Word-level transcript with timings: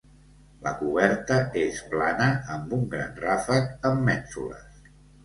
La 0.67 0.71
coberta 0.77 1.35
és 1.63 1.81
plana 1.91 2.29
amb 2.55 2.73
un 2.79 2.87
gran 2.95 3.13
ràfec 3.27 3.87
amb 3.91 4.03
mènsules. 4.09 4.65